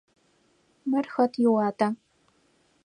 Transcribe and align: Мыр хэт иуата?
Мыр 0.89 1.05
хэт 1.13 1.33
иуата? 1.43 1.87